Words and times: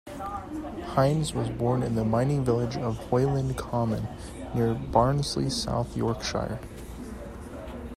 Hines 0.83 1.31
was 1.35 1.49
born 1.51 1.83
in 1.83 1.93
the 1.93 2.03
mining 2.03 2.43
village 2.43 2.75
of 2.75 2.97
Hoyland 3.11 3.55
Common 3.55 4.07
near 4.55 4.73
Barnsley, 4.73 5.47
South 5.51 5.95
Yorkshire. 5.95 6.57